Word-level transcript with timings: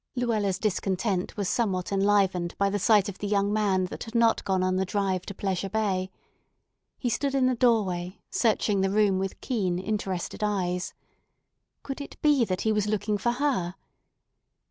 Luella's 0.15 0.57
discontent 0.57 1.37
was 1.37 1.47
somewhat 1.47 1.91
enlivened 1.91 2.57
by 2.57 2.71
the 2.71 2.79
sight 2.79 3.07
of 3.07 3.19
the 3.19 3.27
young 3.27 3.53
man 3.53 3.85
that 3.85 4.03
had 4.05 4.15
not 4.15 4.43
gone 4.43 4.63
on 4.63 4.75
the 4.75 4.83
drive 4.83 5.27
to 5.27 5.33
Pleasure 5.35 5.69
Bay. 5.69 6.09
He 6.97 7.07
stood 7.07 7.35
in 7.35 7.45
the 7.45 7.53
doorway, 7.53 8.19
searching 8.31 8.81
the 8.81 8.89
room 8.89 9.19
with 9.19 9.39
keen, 9.41 9.77
interested 9.77 10.43
eyes. 10.43 10.95
Could 11.83 12.01
it 12.01 12.19
be 12.23 12.43
that 12.45 12.61
he 12.61 12.71
was 12.71 12.87
looking 12.87 13.19
for 13.19 13.33
her? 13.33 13.75